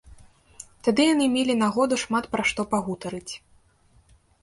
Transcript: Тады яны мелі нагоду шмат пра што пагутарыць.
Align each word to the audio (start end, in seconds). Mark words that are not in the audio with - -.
Тады 0.87 1.01
яны 1.09 1.27
мелі 1.35 1.53
нагоду 1.63 2.01
шмат 2.07 2.25
пра 2.35 2.43
што 2.55 2.61
пагутарыць. 2.75 3.33